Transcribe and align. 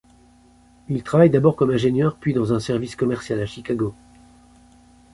Il 0.89 1.03
travaille 1.03 1.29
d’abord 1.29 1.55
comme 1.55 1.69
ingénieur 1.69 2.15
puis 2.17 2.33
dans 2.33 2.53
un 2.53 2.59
service 2.59 2.95
commercial 2.95 3.39
à 3.39 3.45
Chicago. 3.45 3.93